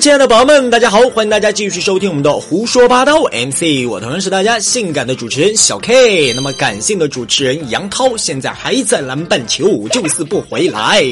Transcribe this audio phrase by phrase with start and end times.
[0.00, 6.32] 亲爱的宝宝们，大家好，欢迎大家继续收听我们的胡说八道 MC，我同样是大家性感的主持人小 K。
[6.34, 11.02] 那么感性的主持人杨涛现在还在南半球，就是不回来，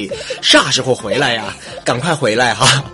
[0.40, 1.56] 啥时候回来呀？
[1.84, 2.84] 赶快回来哈！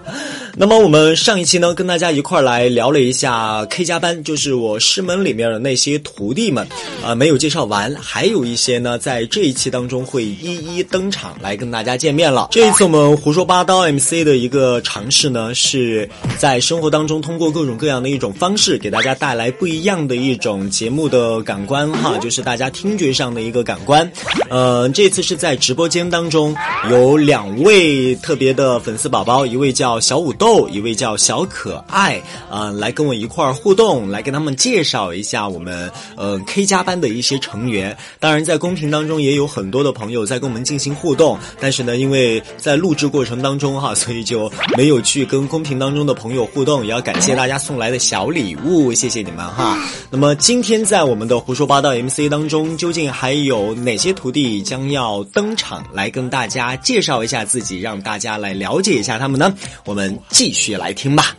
[0.54, 6.68] 那么我们上一期呢，跟大家一块儿来聊了一下 K 加班，就是我师门里面的那些徒弟们，
[7.02, 12.48] 啊，没有介绍完，还有一些呢，在这一期当中会一一登场来跟大家见面了。
[12.50, 16.06] 这一次我们胡说八道 MC 的一个尝试呢，是
[16.36, 24.10] 在生活当中通过各种各样的一种方式，给大家带来不一样的一种节目的感官哈，就是大家听觉上的一个感官。
[24.50, 26.54] 呃，这次是在直播间当中
[26.90, 30.30] 有两位特别的粉丝宝宝，一位叫小五。
[30.42, 37.96] 豆一位叫小可爱啊，来跟我一块儿互动，来跟他们介绍一下我们呃 K 加班的一些成员。
[38.18, 46.84] 当然，在公屏当中也有很多的朋友在跟我们进行互动，但是呢，因为在录制过程当中哈，所以就没有去跟公屏当中的朋友互动。
[46.84, 49.78] 也要感谢大家送来的小礼物，谢谢你们哈。
[50.10, 59.54] 那么今天在我们的胡说八道 MC 当中，究竟还有哪些徒弟将要登场来跟大家介绍一下自己，让大家来了解一下他们呢？
[59.84, 60.18] 我们。
[60.32, 61.36] 继续来听吧。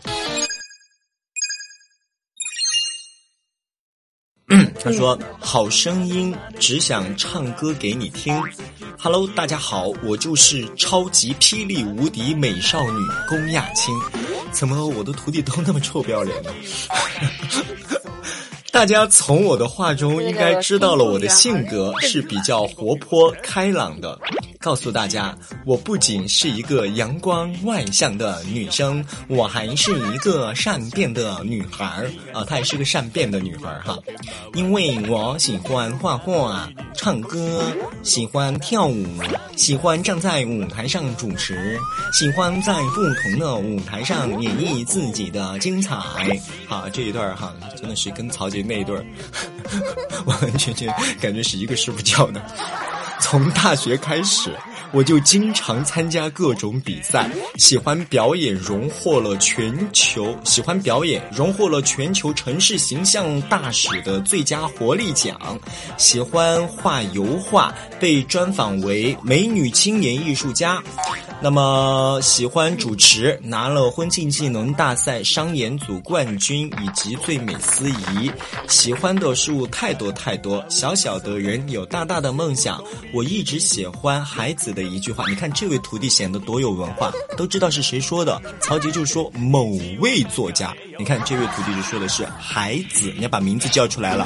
[4.79, 8.39] 他说：“好声音，只想唱歌给你听。”
[8.99, 13.93] Hello，大家好，我就是超级霹雳无敌美少女龚亚青。
[14.51, 16.53] 怎么我的徒弟都那么臭不要脸呢？
[18.73, 24.19] 大家从我的话中应该知道了我的性格是比较活泼开朗的。
[24.59, 32.45] 告诉大家，我不仅是一个阳光外向的女生，我还是一个善变的女孩儿啊！
[32.45, 33.99] 她也是个善变的女孩儿哈，
[34.53, 37.61] 因为我喜欢画画、唱歌，
[38.03, 39.05] 喜欢跳舞，
[39.57, 41.77] 喜欢站在舞台上主持，
[42.13, 45.97] 喜欢在不同的舞台上演绎自己的精彩。
[46.69, 49.05] 好，这一段哈，真的是跟曹杰那一段
[50.25, 50.87] 完 完全全
[51.21, 52.41] 感觉是一个师傅教的。
[53.19, 54.51] 从大学开始，
[54.91, 65.57] 我就经常参加各种比赛，喜欢表演，荣获了全球喜欢表演，荣获了全球城市形象大使的最佳活力奖。
[65.97, 70.83] 喜欢画油画，被专访为美女青年艺术家。
[71.43, 78.31] 那么喜欢主持，拿了婚庆技能大赛商演组冠军以及最美司仪。
[78.69, 82.81] 喜欢的事物太多太多，小小的人有大大的梦想。
[83.13, 88.41] 我一直喜欢孩子的一句话，你看这位徒弟显得多有文化，都知道是谁说的。
[88.61, 89.65] 曹杰就说某
[89.99, 94.25] 位作家，你看这位徒弟就说的是孩子，你要把名字叫出来了。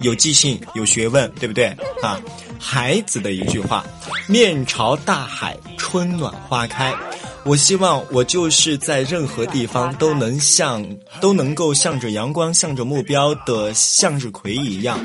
[0.00, 2.20] 有记性，有学问，对不对啊？
[2.58, 3.84] 孩子的一句话
[4.28, 6.94] ：“面朝大海，春暖花开。”
[7.44, 10.84] 我希望我就是在任何地方都能像
[11.20, 14.98] 都能够向着阳光、向着目标的向日葵一样，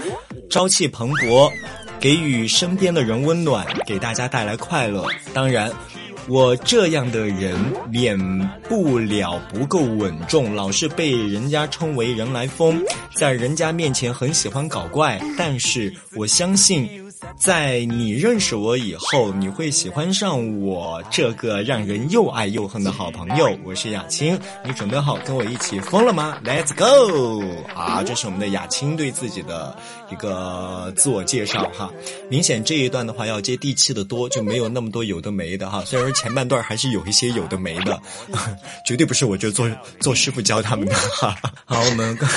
[0.50, 1.50] 朝气蓬勃，
[2.00, 5.06] 给予身边的人温暖，给大家带来快乐。
[5.34, 5.72] 当然。
[6.30, 7.54] 我这样的人
[7.92, 8.18] 免
[8.70, 12.82] 不了不够稳重，老是被人家称为人来疯，
[13.14, 17.03] 在人家面前很喜欢搞怪，但是我相信。
[17.38, 23.58] 在你认识我以后，你会喜欢上我这个让人又爱又恨的好朋友。
[23.64, 27.44] 我是雅青，你准备好跟我一起疯了吗？Let's go！
[27.74, 29.76] 啊，这是我们的雅青对自己的
[30.12, 31.92] 一个自我介绍哈。
[32.30, 35.84] 明显这一段的话要接地气的多，就没有那么多有的没的哈。
[35.86, 38.00] 虽然说前半段还是有一些有的没的，
[38.86, 39.70] 绝对不是我就做
[40.00, 41.36] 做师傅教他们的哈。
[41.66, 42.30] 好，我们刚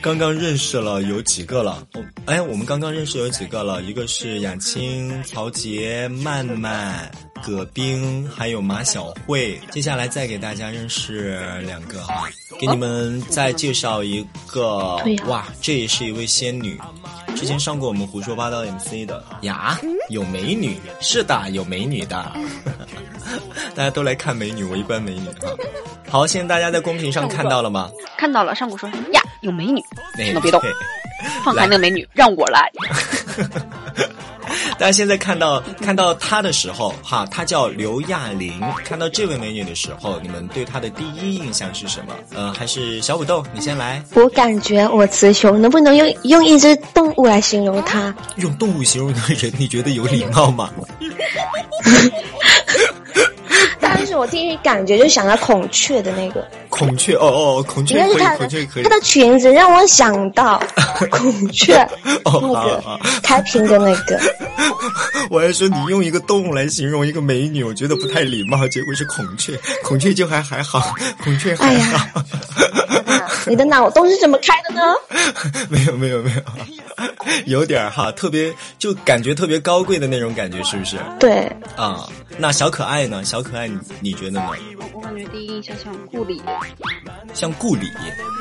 [0.00, 1.86] 刚刚认识了有几个了？
[2.26, 3.82] 哎，我们刚刚认识有几个了？
[3.88, 7.10] 一个是雅青、曹杰、曼曼、
[7.42, 9.58] 葛冰，还有马小慧。
[9.70, 12.28] 接下来再给大家认识两个哈，
[12.60, 15.00] 给你们再介绍一个。
[15.26, 16.78] 哇，这也是一位仙女，
[17.34, 19.80] 之前上过我们胡说八道 MC 的呀，
[20.10, 22.30] 有美女，是的，有美女的。
[23.74, 25.48] 大家都来看美女，围观美女啊。
[26.10, 27.90] 好，现在大家在公屏上看到了吗？
[28.18, 29.82] 看到了，上古说呀，有美女，
[30.30, 30.60] 那别动。
[31.42, 32.70] 放开那个美女，让我来。
[34.78, 38.60] 大家现在看到看到她的时候，哈，她叫刘亚玲。
[38.84, 42.14] 看到这位美女的时候，你们对她的第一印象是什么？
[42.34, 44.02] 呃，还是小武豆，你先来。
[44.14, 48.14] 我感觉我雌雄能不能用用一只动物来形容她？
[48.36, 50.70] 用动物形容一个人，你觉得有礼貌吗？
[53.94, 58.82] 但是我第一感觉就想到孔雀的那个孔雀，哦哦，孔雀可以，孔雀可以。
[58.82, 60.60] 它的裙子让我想到
[61.10, 61.86] 孔雀，
[62.24, 62.82] 那个
[63.22, 64.18] 开屏的那个。
[65.30, 72.22] 我还说你用一个动物来形容一个美女，我觉得不太礼貌，结果是孔雀， 孔雀就还还好， 孔雀还好。
[73.46, 74.82] 你的脑洞是怎么开的呢？
[75.70, 76.42] 没有没有没有，
[77.46, 80.98] 有点哈，特别就感觉特别高贵的那种感觉，是不是？
[81.18, 81.50] 对。
[81.76, 82.08] 啊，
[82.38, 83.24] 那小可爱呢？
[83.24, 84.50] 小可爱，你你觉得呢？
[84.92, 86.42] 我感觉第一印象像顾里，
[87.34, 87.86] 像顾里。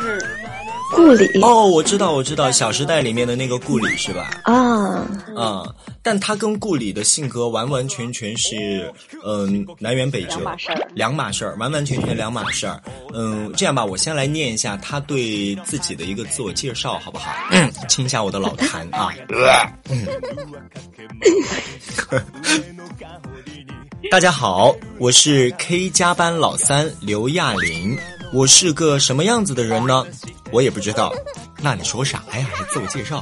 [0.02, 0.20] 是。
[0.96, 4.30] 顾里哦，我知道，我知道，《小时代》里面的那个顾里是吧？
[4.44, 5.06] 啊，
[5.36, 5.74] 嗯，
[6.08, 8.90] 但他跟顾里的性格完完全全是，
[9.26, 12.82] 嗯，南辕北辙，两码事儿，两码事儿，完完全全两码事儿。
[13.14, 17.30] 嗯，这样吧，我先来念一下他对自己的一个自我介绍，好不好？
[17.52, 19.14] 嗯，清一下我的老痰啊。
[19.90, 20.08] 嗯。
[24.10, 27.98] 大家好，我是 K 加班老三刘亚玲。
[28.32, 30.08] 我是个什么样子的人呢？
[30.54, 31.14] 我也不知道。
[31.60, 32.48] 那你说啥呀？
[32.56, 33.22] 还自我介绍？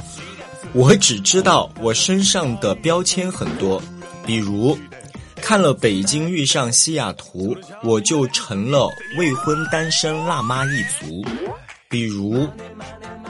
[0.72, 3.82] 我只知道我身上的标签很多，
[4.26, 4.76] 比如
[5.36, 11.22] 看了《北京遇上西雅图》，我就成了未婚单身辣妈一族；
[11.88, 12.46] 比如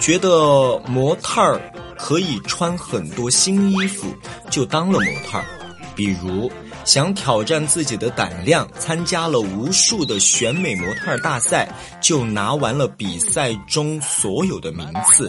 [0.01, 1.61] 觉得模特儿
[1.97, 4.13] 可以穿很多新衣服，
[4.51, 5.45] 就当了模特儿；
[5.95, 6.51] 比如。
[6.85, 11.69] 想挑战自己的胆量，参加了无数的选美模特儿大赛，
[12.01, 15.29] 就拿完了比赛中所有的名次。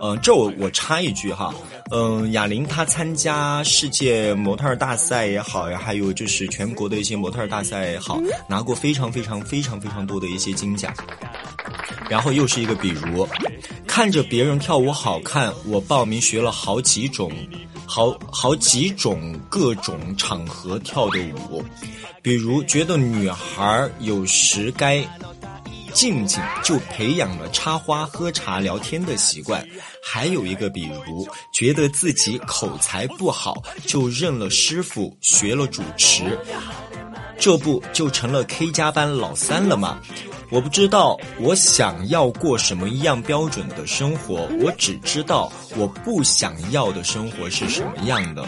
[0.00, 1.54] 嗯，这我我插一句哈，
[1.90, 10.92] 嗯，哑铃她参加世界模特大赛也好呀，还有就是全国的一些模特大赛也好，拿过非常非常非常非常多的一些金奖。
[12.08, 13.26] 然后又是一个比如，
[13.86, 17.32] 看着别人跳舞好看，我报名学了好几种。
[17.84, 21.18] 好好几种各种场合跳的
[21.50, 21.62] 舞，
[22.22, 25.04] 比如觉得女孩有时该
[25.92, 29.62] 静静，就培养了插花、喝茶、聊天的习惯；
[30.02, 36.38] 还有一个比如觉得自己口才不好，就认了师傅学了主持，
[37.38, 40.00] 这不就成了 K 加班老三了吗？
[40.52, 48.46] 我不知道我想要过什么样标准的生活，我只知道我不想要的生活是什么样的。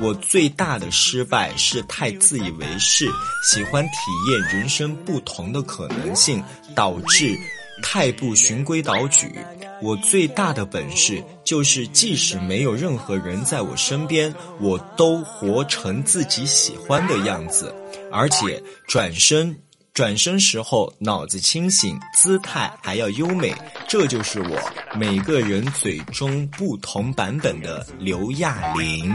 [0.00, 3.06] 我最大的失败是太自以为是，
[3.48, 3.92] 喜欢体
[4.32, 6.42] 验人生不同的可能性，
[6.74, 7.38] 导致
[7.84, 9.32] 太不循规蹈矩。
[9.80, 17.72] 我最大的本事就是，即使没有任何人在我身边，我都活成自己喜欢的样子，
[18.10, 19.56] 而且转身。
[19.94, 23.54] 转身时候脑子清醒，姿态还要优美，
[23.88, 24.58] 这就是我
[24.98, 29.14] 每个人嘴中不同版本的刘亚玲。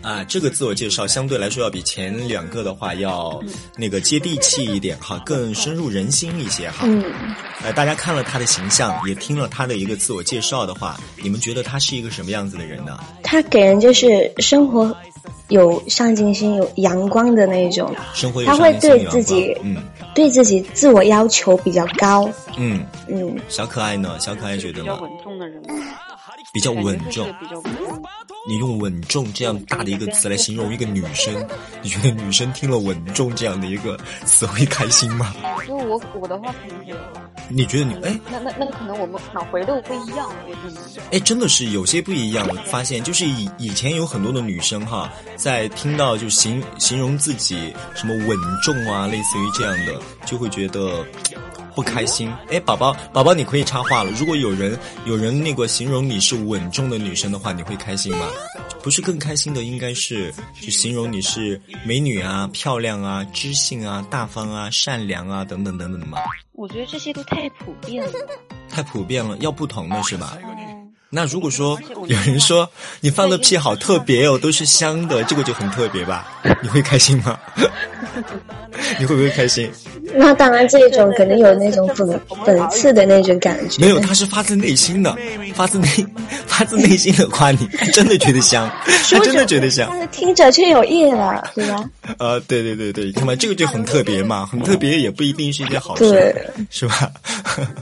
[0.00, 3.38] 啊，这个自我介绍相对来说要比前两个的话要
[3.76, 6.86] 那个接地气一点哈，更深入人心一些哈。
[6.86, 7.04] 嗯。
[7.62, 12.98] 呃，大家看了他的形象，也听了他的一个自我介绍的话，你们觉得他是一个什么样子的人呢？
[13.22, 14.96] 他给人就是生活。
[15.48, 17.94] 有上进心、有阳光的那种，
[18.46, 19.76] 他会对自己，嗯，
[20.14, 23.36] 对自己自我要求比较高，嗯嗯。
[23.48, 24.16] 小可爱呢？
[24.20, 24.92] 小可爱觉得呢？
[24.92, 25.62] 比较稳重的人，
[26.52, 27.26] 比较稳重。
[28.48, 31.46] 你用“稳重”这样大的一个词来形容一个女生，
[31.82, 35.34] 你觉得女生听了“稳重”这样的一个 词会开心吗？
[35.68, 36.98] 因为我我的话可能会。
[37.50, 38.18] 你觉得你哎？
[38.30, 40.30] 那那那可能我们脑回路不一样。
[41.10, 42.46] 哎，真的是有些不一样。
[42.48, 51.04] 我发现就是以以前有很多的女生哈，在听到就形形容自己什么稳重啊，类似于这样的，就会觉得。
[51.78, 54.10] 不开心，哎，宝宝，宝宝，你可以插话了。
[54.10, 58.28] 如果有人有人那个形容你是稳重的女生的话，你会开心吗？
[58.82, 66.18] 不是更开心的，应该是就形容你是美女啊、漂亮啊、知性啊、大方啊、善良啊等等等等的吗？
[66.50, 68.12] 我觉得这些都太普遍了。
[68.68, 70.36] 太普遍了，要不同的是吧？
[71.10, 72.68] 那如果说有人说
[73.00, 76.28] 你放的屁好特别哦，都是香的，这个就很特别吧？
[76.62, 77.38] 你会开心吗？
[78.98, 79.70] 你会不会开心？
[80.14, 83.80] 那当然，这种肯定有那种讽讽刺的那种感觉。
[83.80, 85.16] 没有，他是发自内心的，
[85.54, 85.88] 发自内
[86.46, 88.70] 发自内心的夸你，真的觉得香，
[89.10, 89.88] 他真的觉得香。
[89.90, 91.84] 但是听着却有意了，对吧？
[92.18, 96.34] 呃，对对对对，看嘛，这个就很特别嘛，很特别也不一定是一件好事，
[96.70, 97.10] 是吧？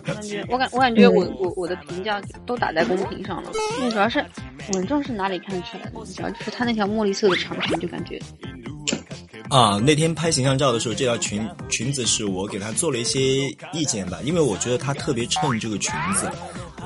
[0.06, 4.24] 我感觉，我感我感觉，我我我的评价都打在公屏上了，那主要是
[4.72, 5.90] 稳重是哪里看出来的？
[5.90, 8.20] 主要就是她那条墨绿色的长裙，就感觉。
[9.50, 16.30] 啊，那天拍形象照的时候，这条裙裙子是我给她做了一些意见吧，因为我觉得她特别衬这个裙子。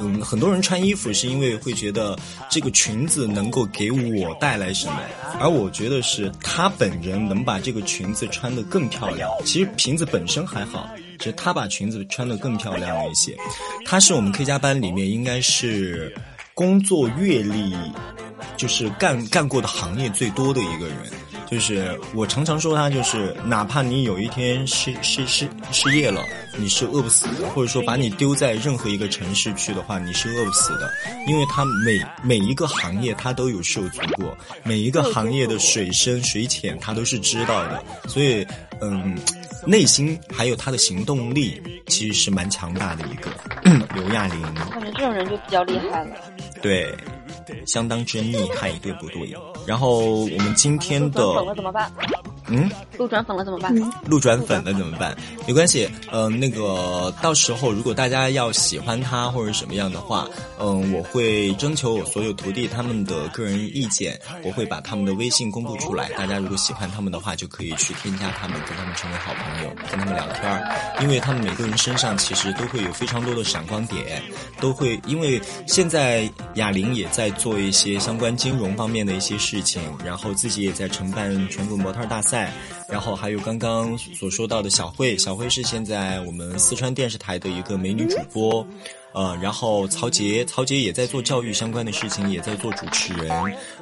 [0.01, 4.99] 嗯，很多人穿衣服是因为会觉得这个裙子能够给我带来什么，
[5.39, 9.31] 而我觉得是她本人能把这个裙子穿得更漂亮。
[9.45, 10.89] 其实瓶子本身还好，
[11.19, 13.37] 只是她把裙子穿得更漂亮了一些。
[13.85, 16.15] 她是我们 K 加班里面应该是
[16.55, 17.75] 工作阅历，
[18.57, 20.97] 就是干干过的行业最多的一个人。
[21.51, 26.23] 就是我常常说他，就是哪怕你有一天失失失失业了，
[26.57, 27.27] 你是饿不死。
[27.27, 30.91] 的；或者说把你丢在任何一个城市去的话，你是饿不死的，
[31.27, 38.47] 因为他每每一个行业他都有涉足过，每一个行业的水深水浅他都是知道的，所以
[38.81, 39.17] 嗯，
[39.67, 43.31] 内心还有他的行动力其实是蛮强大的一个
[43.95, 44.43] 刘亚玲。
[44.71, 46.17] 感觉这种人就比较厉害了。
[46.63, 46.95] 对。
[47.67, 49.35] 相当之厉害，对不对？
[49.67, 51.91] 然后我们今天的冷了怎么办？
[52.51, 53.75] 嗯，路转粉了怎么办？
[54.07, 55.17] 路转粉了怎么办？
[55.47, 60.29] 没关系，嗯，那个到时候如果大家要喜欢他或者什么样的话，
[60.59, 66.09] 嗯，我会征求我所有徒弟他们的个人意见，我会把他们的微信公布出来。
[66.11, 71.01] 大家如果喜欢他们的话，就可以去添加他们，跟他们成为好朋友，跟他们聊天儿。
[71.01, 74.23] 因为他们每个人身上其实都会有非常多的闪光点，
[74.61, 82.40] 都会因为现在哑铃也在做一些相关金融方面的一些事情，然后自己也在承办全国模特大赛。
[82.41, 82.51] 哎，
[82.91, 88.67] 然后还有刚刚所说到的小慧，小慧是现在我们四川电视台的一个美女主播。
[89.13, 93.29] 呃，然后曹杰，曹杰也在做教育相关的事情，也在做主持人。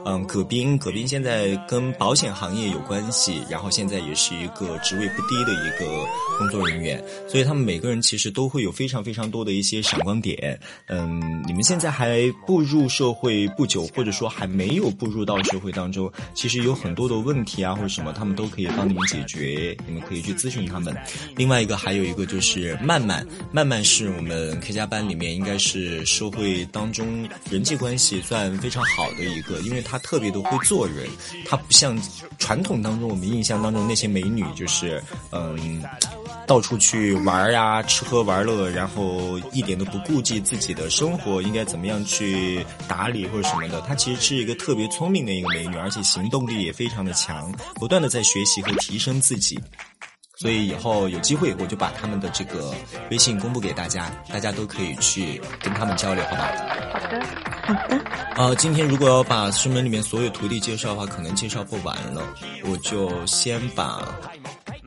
[0.06, 5.86] 嗯，葛斌，葛斌现在跟保险行业有关系，然后现在也是一个职位不低的一个
[6.38, 7.04] 工作人员。
[7.28, 10.58] 所以他们每个人其实都会有非常非常多的一些闪光点。
[10.86, 19.76] 嗯，你们现在还步入社会不久，或者说还没有步入到社会当中，其实有很多的问题啊或者什么，他们都可以帮你解决。
[19.86, 20.96] 你们可以去咨询他们。
[21.36, 25.18] 另外一个还有一个就是曼曼，曼曼是我们 K 加班里。
[25.18, 31.08] 面应该是社会当中人际关系算非常好的一个，因为她特别的会做人，
[31.44, 32.00] 她不像
[32.38, 35.02] 传统当中我们印象当中那些美女，就是
[35.32, 35.82] 嗯，
[36.46, 43.80] 到处去玩呀，吃喝玩乐，然后一点都不顾及自己的生活应该怎么样去打理或者什么的。
[43.80, 49.58] 她其实是一个特别聪明的一个美女，而且行动力也非常的强，不断的在学习和升自己。
[50.38, 52.72] 所以以后有机会，我就把他们的这个
[53.10, 56.52] 微信公布给大家，大家都可以去跟他们交流，好吧？
[56.92, 57.26] 好的，
[57.66, 58.04] 好的。
[58.36, 62.22] 呃，今天如果要把师门里面所有徒弟介绍的话，可能介绍不完了，
[62.66, 64.16] 我就先把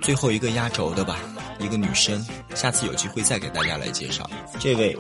[0.01, 1.19] 最后一个压轴的吧，
[1.59, 4.29] 一个女生，下次有机会再给大家来介绍。
[4.59, 4.95] 这位，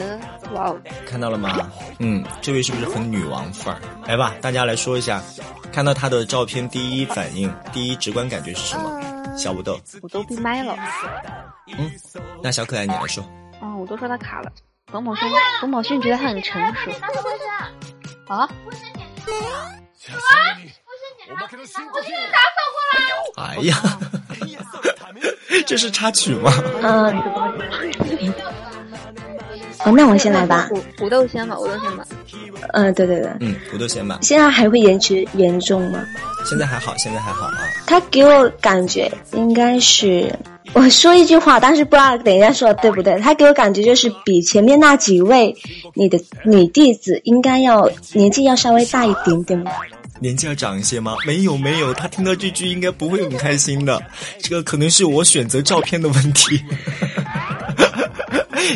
[0.53, 1.71] 哇哦，看到了吗？
[1.99, 3.81] 嗯，这位是不是很女王范儿？
[4.05, 5.21] 来吧，大家来说一下，
[5.71, 8.99] 看到她的照片，第一反应，第一直观感觉是什么？
[9.37, 10.75] 小五豆，我都闭麦了。
[11.77, 11.91] 嗯，
[12.43, 13.23] 那小可爱你来说。
[13.61, 14.51] 嗯，我都说她卡了。
[14.91, 15.29] 董宝勋，
[15.61, 16.91] 董宝勋觉得她很成熟。
[18.27, 18.47] 啊？
[18.65, 19.03] 不是你，
[19.97, 20.17] 什么？
[20.57, 23.47] 不是你，我给你打扫过来。
[23.47, 23.75] 哎呀，
[25.65, 26.51] 这是插曲吗？
[26.81, 28.33] 嗯。
[29.83, 30.69] 哦，那我先来吧。
[30.95, 32.05] 土豆先吧，土豆先吧。
[32.73, 33.31] 嗯，对对对。
[33.39, 34.19] 嗯，土豆先吧。
[34.21, 36.05] 现在还会延迟严重吗？
[36.45, 37.57] 现在还好，现在还好啊。
[37.87, 40.31] 他给我感觉应该是，
[40.73, 43.19] 我说一句话，但是不知道等一下说的对不对。
[43.19, 45.55] 他给我感觉就是比前面那几位
[45.95, 49.71] 你的女弟子应该要年纪要稍微大一点点吧。
[50.21, 51.15] 年纪要长一些吗？
[51.25, 54.01] 没有没有，他听到这句应该不会很开心的。
[54.39, 56.61] 这个可能是我选择照片的问题。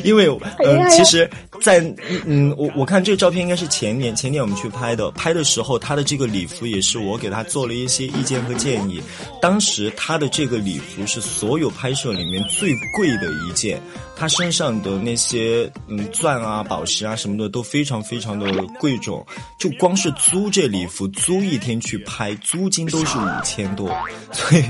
[0.03, 0.27] 因为，
[0.63, 1.29] 嗯，其实，
[1.61, 1.79] 在
[2.25, 9.01] 嗯，我我看这个照片应该是前年，前年我们去拍的，拍的时候他的这个礼服也是我给他做了一些意见和建议。
[9.41, 13.79] 当时他的这个礼服是所有拍摄里面最贵的一件，
[14.15, 19.23] 他身上的那些嗯钻啊、宝石啊什么的都非常非常的贵重，
[19.59, 23.95] 就光是租这礼服租一天去拍，租金都是五千多，
[24.33, 24.63] 所以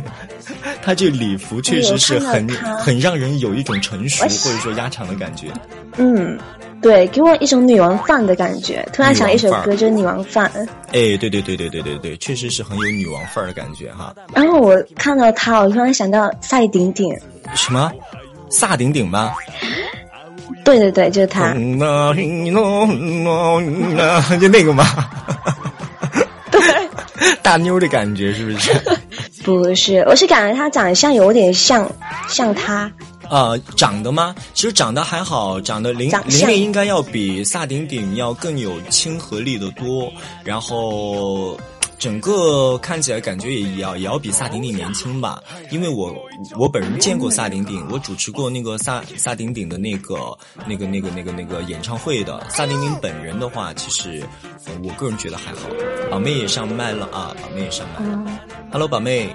[0.82, 2.48] 他这礼服确实是很
[2.80, 5.06] 很让人有一种成熟或者说压场。
[5.06, 5.54] 的感觉，
[5.98, 6.36] 嗯，
[6.82, 8.84] 对，给我一种女王范的感觉。
[8.92, 10.52] 突然想一首歌，就是女王范。
[10.88, 14.16] 哎，对对对对对对对，确实是很有女王范儿的感觉哈。
[14.34, 17.16] 然后我看到她，我突然想到赛顶顶。
[17.54, 17.92] 什么？
[18.56, 19.34] 萨顶顶吗？
[20.64, 21.54] 对对对，就是他。
[24.40, 24.86] 就那个吗？
[26.50, 26.62] 对，
[27.44, 28.72] 大妞的感觉是不是？
[29.44, 31.92] 不是，我是感觉他长相有点像
[32.30, 32.90] 像他。
[33.30, 34.34] 啊，长得吗？
[34.54, 40.10] 其实长得还好，长得林林林应该要比萨顶顶要更有亲和力的多，
[40.46, 41.60] 然后。
[41.98, 46.14] 整个看起来感觉也要也要比萨顶顶年轻吧，因为我
[46.58, 50.38] 我本人见过萨顶顶，我主持过那个萨萨顶顶的那个
[50.68, 52.44] 那个那个那个那个演唱会的。
[52.50, 54.24] 萨顶顶本人的话，其实
[54.84, 55.68] 我个人觉得还好。
[56.12, 58.40] 宝妹也上麦了啊，宝妹也上麦。
[58.72, 59.34] Hello，宝妹。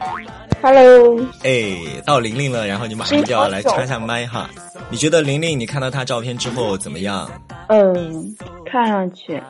[0.62, 1.18] Hello。
[1.42, 4.48] 哎，到玲玲了，然后你马上就要来插下麦哈。
[4.90, 7.30] 你觉得玲玲，你看到她照片之后怎么样？
[7.68, 8.36] 嗯，
[8.70, 9.40] 看上去。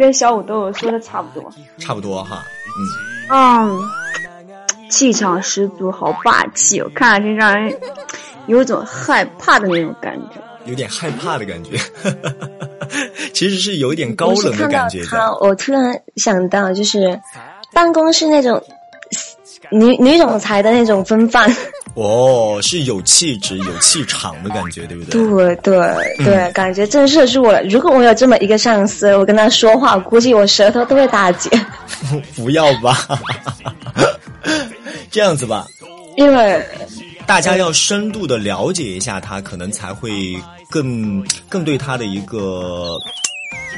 [0.00, 2.42] 跟小五都有说的差不多，差不多哈，
[3.28, 3.80] 嗯，嗯，
[4.88, 7.78] 气场十足，好霸气，哦，看上去让人
[8.46, 11.76] 有种害怕的那种感觉，有点害怕的感觉，
[13.34, 15.04] 其实是有一点高冷的感觉。
[15.04, 17.20] 他，我突然想到，就是
[17.74, 18.64] 办公室那种
[19.70, 21.54] 女女总裁的那种风范。
[21.94, 25.56] 哦，是有气质、有气场的感觉，对不对？
[25.56, 27.62] 对对对，感觉震慑住了。
[27.64, 31.50] 如果我有这么一个上司，我跟他说话，估计我舌头都会打结。
[32.36, 33.06] 不要吧，
[35.10, 35.66] 这样子吧，
[36.16, 36.64] 因为
[37.26, 40.36] 大家要深度的了解一下他，可能才会
[40.70, 42.96] 更更对他的一个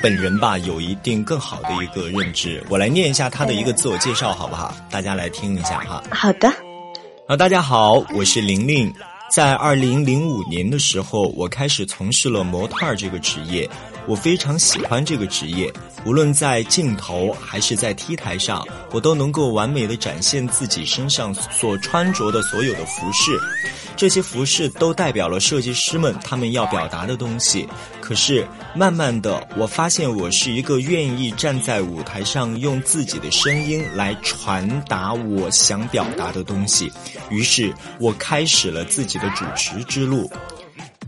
[0.03, 2.63] 本人吧，有一定更好的一个认知。
[2.69, 4.75] 我来念一下他的一个自我介绍，好不好？
[4.91, 6.03] 大家来听一下哈。
[6.11, 6.53] 好的。
[7.29, 8.93] 啊，大家好，我是玲玲。
[9.31, 13.71] 在二零零五年的时候，我开始从事了模特儿这个职业。
[14.07, 15.73] 我非常喜欢这个职业，
[16.05, 23.39] 无论在镜头还是在 T 台上，我都能够完美的展现自己身上所穿着的所有的服饰。
[23.95, 27.69] 这些服饰都代表了设计师们他们要表达的东西。
[28.01, 36.91] 可是，慢慢的，我发现我是一个愿意站在舞台上用自己的声音来传达我想表达的东西。
[37.31, 40.29] 于是我开始了自己的主持之路。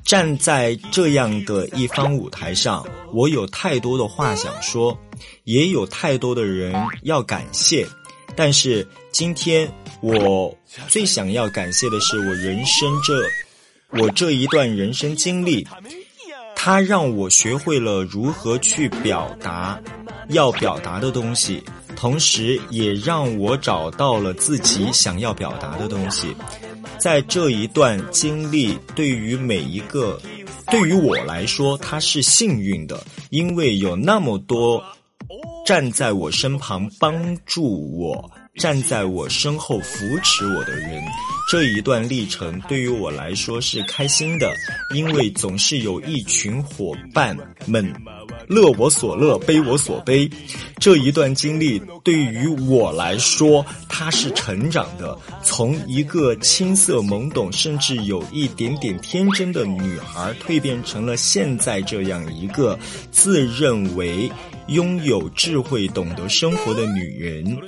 [0.04, 4.96] 站在这样的一方舞台上，我有太多的话想说，
[5.44, 7.86] 也有太多的人要感谢。
[8.36, 10.54] 但是今天我
[10.88, 13.22] 最想要感谢的是我人生这
[13.98, 15.66] 我这一段人生经历，
[16.54, 19.80] 它让我学会了如何去表达
[20.28, 21.62] 要表达的东西，
[21.96, 26.34] 同时也让我找到了自己想要表达的东西。
[26.98, 30.20] 在这一段经历，对于每一个，
[30.70, 34.82] 对于我来说，它是幸运的，因为有那么多
[35.66, 38.30] 站在我身旁帮助我。
[38.56, 41.02] 站在我身后扶持我的人，
[41.50, 44.48] 这一段历程对于我来说是开心的，
[44.94, 47.36] 因为总是有一群伙伴
[47.66, 47.92] 们
[48.46, 50.30] 乐我所乐，悲我所悲。
[50.78, 62.78] 这一段经历对于我来说，它是成长的，从一个青涩懵懂，甚至有一点点天真的女孩，蜕变成了现在这样一个
[63.10, 64.30] 自认为
[64.68, 67.58] 拥有智慧、懂得生活的女人。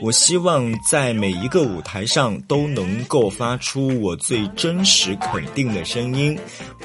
[0.00, 6.38] 我希望在每一个舞台上都能够发出我最真实肯定的声音。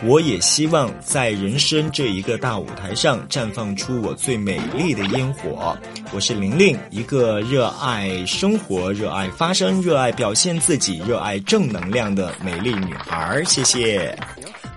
[0.03, 5.77] 我也希望在人生这一个大舞台上绽放出我最美丽的烟火。
[6.13, 13.43] 我是玲玲，一个热爱生活、热爱发声、热爱表现自己、热爱正能量的美丽女孩。
[13.45, 14.17] 谢谢。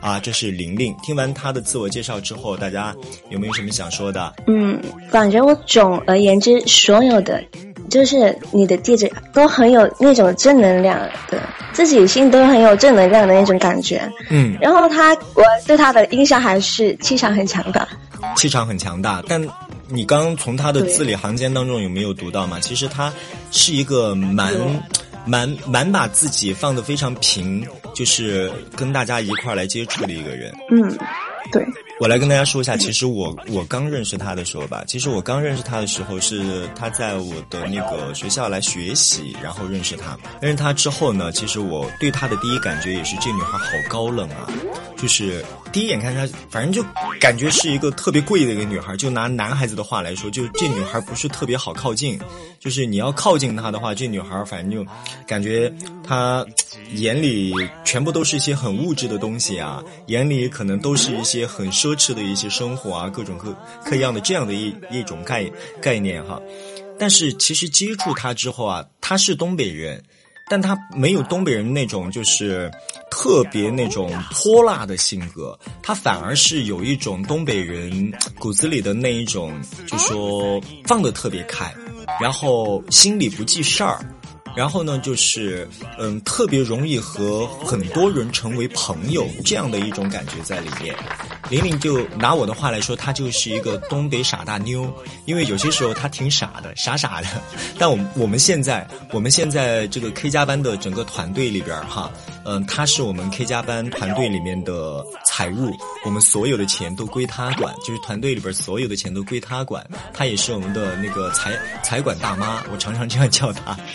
[0.01, 0.95] 啊，这是玲玲。
[1.03, 2.95] 听完她的自我介绍之后，大家
[3.31, 4.35] 有没有什么想说的？
[4.47, 7.43] 嗯，反正我总而言之，所有的。
[7.91, 11.41] 就是你的地址都很有那种正能量的，
[11.73, 14.11] 自己心都很有正能量的那种感觉。
[14.31, 17.87] 嗯，然后他，我对他的印象还是气场很强大。
[18.37, 19.47] 气场很强大，但
[19.89, 22.59] 你刚从他的字里行间当中有没有读到嘛？
[22.59, 23.13] 其实他
[23.51, 24.53] 是一个蛮
[25.27, 30.53] 蛮蛮把自己放得非常平，就是跟大家一块儿来接触的一个人。
[30.71, 30.97] 嗯，
[31.53, 31.65] 对。
[32.01, 40.19] 我来跟大家说一下，其实我我刚认识他的时候吧，其实我刚认识他的时候是他在我的那个学校来学习，然后认识他。
[40.41, 44.51] 认识他之后呢，其实我对他的第一感觉也是这女孩好高冷啊，
[45.05, 46.83] 就是第一眼看她，反正就
[47.21, 48.97] 感觉是一个特别贵的一个女孩。
[48.97, 52.19] 就拿男孩子的话来说，就这女孩不是特别好靠近，
[52.59, 54.91] 就是你要靠近她的话，这女孩反正就
[55.27, 55.71] 感觉
[56.03, 56.43] 她
[56.95, 57.53] 眼里
[57.85, 61.71] 全部都是一些很物质的东西啊，眼里可能都是一些很。
[61.75, 63.53] 奢侈的一些生活啊，各种各
[63.85, 65.45] 各样的这样的一一种概
[65.83, 66.41] 概念哈，
[66.97, 70.01] 但是其实接触他之后啊，他是东北人，
[70.47, 72.71] 但他没有东北人那种就是
[73.11, 81.75] 特别那种泼辣的性格，他反而是有一种东北人骨子里的那一种，就说放的特别开，
[82.21, 83.99] 然后心里不记事儿。
[84.57, 90.95] 然后呢，就是嗯，特别容易和很多人成为朋友这样的一种感觉在里面。
[91.51, 94.93] 玲玲就拿我的话来说，她就是一个东北傻大妞，
[95.27, 97.29] 因为有些时候她挺傻的，傻傻的。
[97.79, 102.11] 但我我们现在，我们现在这个 K 加班的整个团队里边哈，
[102.45, 105.71] 嗯，她是我们 K 加班团队里面的财务，
[106.05, 111.53] 我们所有的钱都归她管，就是团队里边所有的钱都归她管，她也是我们的那个财
[111.83, 113.77] 财管大妈，我常常这样叫她。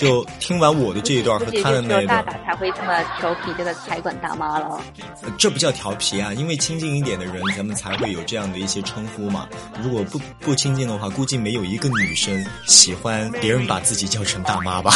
[0.00, 4.80] 就听完我的这一段和他的那一段，大大才会这么调皮这个财管大妈了。
[5.36, 9.46] 这不叫调皮啊，因为亲近一点的人，咱们才会有这样的一些称呼嘛。
[9.82, 14.90] 如果不不亲近的话，估计没有一个女生喜欢别人把自己叫成大妈吧。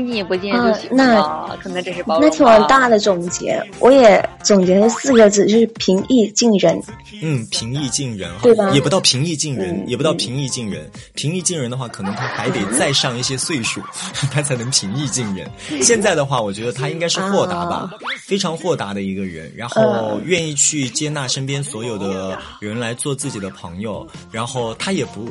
[0.00, 6.80] 亲近也不见就行了，可能这是包那挺完大的总结，我也总结了四个字，就是平易近人。
[7.22, 8.70] 嗯，平易近人，对吧？
[8.70, 10.90] 也不到平易近人，也不到平易近人。
[11.12, 13.82] 平易近人的话，可能他还得再上一些岁数，
[14.32, 15.46] 他才能平易近人。
[15.82, 17.90] 现在的话，我觉得他应该是豁达吧，
[18.30, 25.28] 非常豁达的一个人，然后愿意去接纳身边所有的人来做自己的朋友，然后他也不。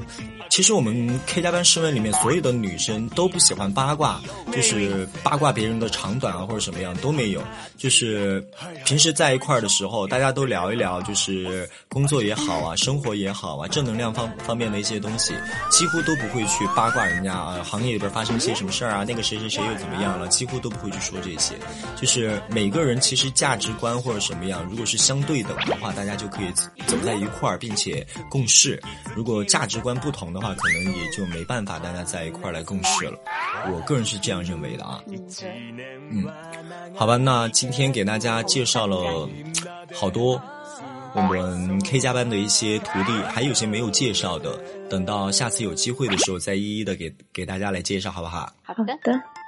[0.49, 4.19] 其实我们 K 加班试问里面所有的女生都不喜欢八卦，
[4.51, 7.41] 就是八卦别人的长短啊或者什么样都没有。
[7.77, 8.45] 就是
[8.83, 15.33] 平时在一块儿的时候，大家都聊一聊，就是工作也好啊，生活也好啊，正能量方方面的一些东西，
[15.71, 21.53] 几乎都不会去八卦人家啊，行业里边发生一些什么事儿啊，那个谁谁谁又怎么样了，几乎都不会去说这些。
[21.95, 26.49] 就是每个人其实价值观或者什么样，如果是相对等的话，大家就可以
[26.88, 28.82] 走在一块儿，并且共事。
[29.13, 33.19] 如果价值观不同的，话可能也就没办法大家在一块儿来共事了，
[33.73, 35.04] 我个人是这样认为的啊。
[36.12, 36.25] 嗯，
[36.95, 39.28] 好吧，那今天给大家介绍了
[39.93, 40.41] 好多
[41.13, 44.58] 我们 K 加班的一些徒弟，还有些没有介绍的，
[44.89, 48.52] 等到下次有机会的时候再一一的给给大家来介绍，好不好？
[48.63, 48.93] 好的。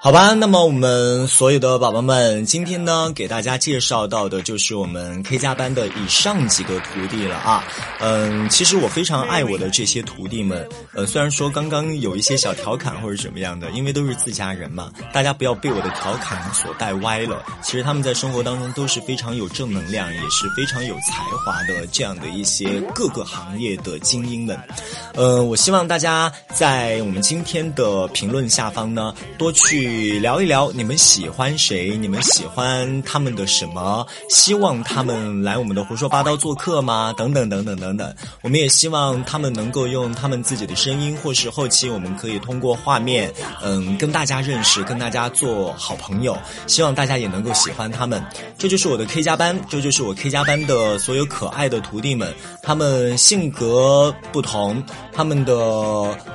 [0.04, 7.64] 好吧，那么我们所有的宝宝们，今天呢给大家介绍到的就是我们 K 加班的以上几个徒弟了啊。
[8.00, 10.68] 嗯，其实我非常爱我的这些徒弟们。
[10.94, 17.46] 呃，虽然说刚刚有一些小调侃或者什么样的，因为都是自家人嘛，大家不要被我的调侃所带歪了。
[17.62, 24.60] 其实他们在生活当中都是非常有正能量，也是非常有才华的这样的一些各个行业的精英们。
[25.14, 30.20] 呃，嗯我希望大家在我们今天的评论下方呢，多去。
[30.20, 31.96] 聊一聊你们喜欢谁？
[31.96, 34.06] 你们喜欢他们的什么？
[34.30, 37.14] 希望他们来我们的胡说八道做客吗？
[37.16, 38.14] 等等等等等等。
[38.42, 43.32] 我们也希望他们能够用他们自己的声音，或是后期我们可以通过画面，
[43.64, 46.38] 嗯，跟大家认识，跟大家做好朋友。
[46.68, 48.22] 希望大家也能够喜欢他们。
[48.58, 52.34] 这就是我的 K 加班，这就是我 K 加班的所有可爱的徒弟们。
[52.62, 54.84] 他们性格不同，
[55.22, 55.54] 他们的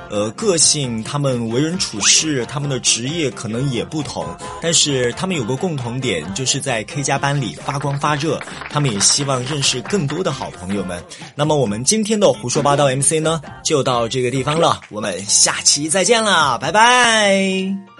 [0.09, 3.45] 呃个性，他们为人处事，他们的职业可。
[3.47, 4.27] 能也不同，
[4.61, 8.41] 但是他们有个共同点，就是在 K 加班里发光发热。
[8.69, 11.01] 他们也希望认识更多的好朋友们。
[11.33, 14.81] 那么我们今天的胡说八道 MC 呢，就到这个地方了。
[14.89, 17.96] 我们下期再见啦，拜拜。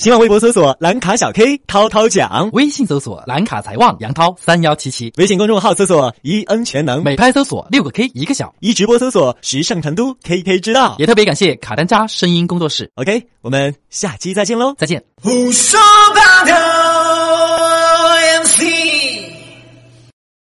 [0.00, 10.96] 新浪微博搜索“蓝卡小 K 涛涛讲”，微信搜索“蓝卡财旺杨涛三幺七七”，微信公众号搜索“一 N 全能”，美拍搜索“六个 K 一个小”，一直播搜索“时尚成都 KK 之道”。
[10.98, 12.90] 也特别感谢卡丹扎声音工作室。
[12.94, 15.04] OK，我们下期再见喽，再见。
[15.20, 15.78] 胡说
[16.14, 16.99] 八道。